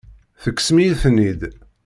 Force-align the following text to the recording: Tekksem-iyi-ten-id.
Tekksem-iyi-ten-id. 0.43 1.41